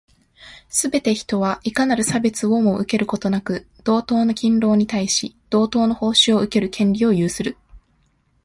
[0.67, 7.55] すべて人は、いかなる差別をも受けることなく、同等の勤労に対し、同等の報酬を受ける権利を有する。